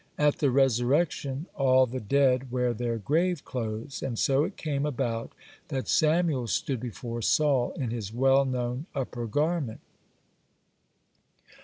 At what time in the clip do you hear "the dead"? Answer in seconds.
1.85-2.49